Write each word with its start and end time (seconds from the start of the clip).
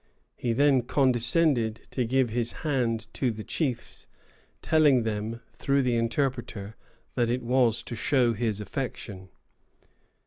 He 0.35 0.51
then 0.53 0.81
condescended 0.81 1.81
to 1.91 2.05
give 2.05 2.31
his 2.31 2.53
hand 2.65 3.05
to 3.13 3.29
the 3.29 3.43
chiefs, 3.43 4.07
telling 4.63 5.03
them, 5.03 5.41
through 5.53 5.83
the 5.83 5.95
interpreter, 5.95 6.75
that 7.13 7.29
it 7.29 7.43
was 7.43 7.83
to 7.83 7.95
show 7.95 8.33
his 8.33 8.59
affection. 8.59 9.29